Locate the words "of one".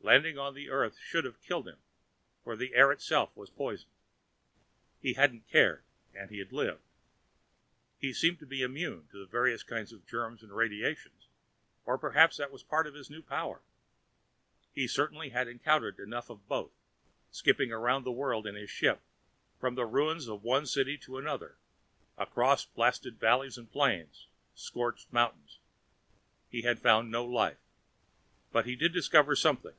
20.26-20.64